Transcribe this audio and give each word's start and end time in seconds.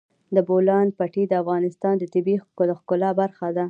د 0.35 0.37
بولان 0.47 0.87
پټي 0.97 1.23
د 1.27 1.33
افغانستان 1.41 1.93
د 1.99 2.03
طبیعت 2.13 2.43
د 2.69 2.71
ښکلا 2.79 3.09
برخه 3.21 3.47
ده. 3.55 3.59